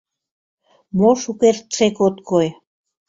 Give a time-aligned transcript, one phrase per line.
[0.97, 2.47] —Мо шукертсек от кой?